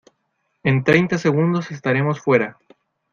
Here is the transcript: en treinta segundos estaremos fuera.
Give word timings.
en 0.63 0.83
treinta 0.83 1.19
segundos 1.19 1.69
estaremos 1.69 2.19
fuera. 2.19 2.57